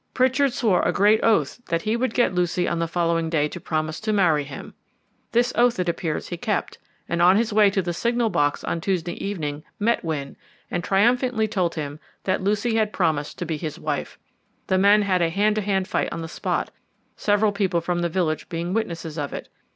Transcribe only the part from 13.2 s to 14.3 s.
to be his wife.